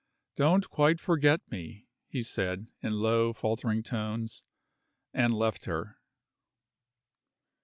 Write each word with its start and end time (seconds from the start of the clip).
"Don't 0.35 0.67
quite 0.71 0.99
forget 0.99 1.41
me," 1.51 1.85
he 2.07 2.23
said, 2.23 2.65
in 2.81 2.93
low, 2.93 3.33
faltering 3.33 3.83
tones 3.83 4.43
and 5.13 5.31
left 5.31 5.65
her. 5.65 5.99